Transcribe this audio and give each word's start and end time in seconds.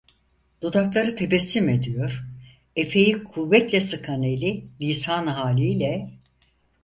Dudakları 0.61 1.15
tebessüm 1.15 1.69
ediyor, 1.69 2.23
efeyi 2.75 3.23
kuvvetle 3.23 3.81
sıkan 3.81 4.23
eli, 4.23 4.67
lisanı 4.81 5.29
haliyle: 5.29 6.11